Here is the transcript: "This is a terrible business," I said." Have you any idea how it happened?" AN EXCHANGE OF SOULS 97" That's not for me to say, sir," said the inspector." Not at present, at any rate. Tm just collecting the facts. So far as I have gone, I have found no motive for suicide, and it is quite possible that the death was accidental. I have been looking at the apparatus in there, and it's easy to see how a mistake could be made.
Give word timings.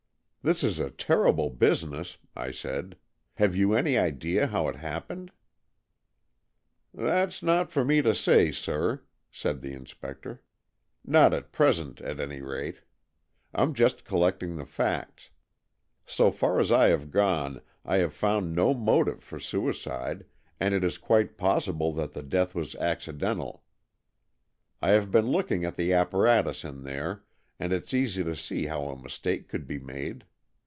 "This 0.51 0.63
is 0.63 0.79
a 0.79 0.89
terrible 0.89 1.51
business," 1.51 2.17
I 2.35 2.49
said." 2.49 2.97
Have 3.35 3.55
you 3.55 3.75
any 3.75 3.95
idea 3.95 4.47
how 4.47 4.67
it 4.69 4.75
happened?" 4.77 5.31
AN 6.97 7.01
EXCHANGE 7.03 7.03
OF 7.03 7.03
SOULS 7.03 7.03
97" 7.03 7.21
That's 7.21 7.43
not 7.67 7.71
for 7.71 7.85
me 7.85 8.01
to 8.01 8.15
say, 8.15 8.51
sir," 8.51 9.03
said 9.31 9.61
the 9.61 9.73
inspector." 9.73 10.41
Not 11.05 11.33
at 11.35 11.51
present, 11.51 12.01
at 12.01 12.19
any 12.19 12.41
rate. 12.41 12.81
Tm 13.53 13.73
just 13.73 14.03
collecting 14.03 14.55
the 14.55 14.65
facts. 14.65 15.29
So 16.07 16.31
far 16.31 16.59
as 16.59 16.71
I 16.71 16.87
have 16.87 17.11
gone, 17.11 17.61
I 17.85 17.97
have 17.97 18.11
found 18.15 18.55
no 18.55 18.73
motive 18.73 19.21
for 19.21 19.39
suicide, 19.39 20.25
and 20.59 20.73
it 20.73 20.83
is 20.83 20.97
quite 20.97 21.37
possible 21.37 21.93
that 21.93 22.13
the 22.13 22.23
death 22.23 22.55
was 22.55 22.73
accidental. 22.77 23.63
I 24.81 24.89
have 24.93 25.11
been 25.11 25.27
looking 25.27 25.65
at 25.65 25.75
the 25.75 25.93
apparatus 25.93 26.63
in 26.65 26.81
there, 26.81 27.23
and 27.59 27.71
it's 27.71 27.93
easy 27.93 28.23
to 28.23 28.35
see 28.35 28.65
how 28.65 28.87
a 28.89 28.99
mistake 28.99 29.47
could 29.47 29.67
be 29.67 29.77
made. 29.77 30.25